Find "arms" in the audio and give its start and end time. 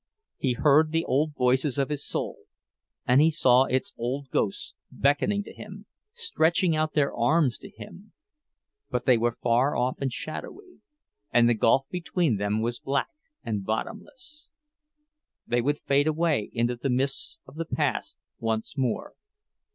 7.15-7.59